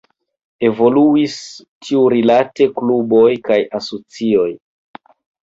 Evoluis 0.69 1.35
tiurilate 1.89 2.67
kluboj 2.81 3.27
kaj 3.51 3.61
asocioj. 3.83 4.49